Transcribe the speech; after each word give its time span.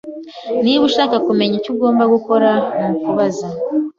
Niba 0.63 0.83
ushaka 0.89 1.15
kumenya, 1.27 1.53
icyo 1.59 1.69
ugomba 1.73 2.03
gukora 2.13 2.49
nukubaza. 2.87 3.47